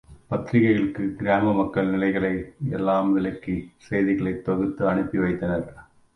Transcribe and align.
பத்திரிக்கைகளுக்கு 0.29 1.15
கிராம 1.15 1.51
மக்கள் 1.53 1.89
நிலைகளை 1.89 2.31
எல்லாம் 2.71 3.13
விளக்கிச் 3.13 3.69
செய்திகளைத் 3.89 4.43
தொகுத்து 4.43 4.87
அனுப்பி 4.87 5.17
வைத்தார். 5.17 5.65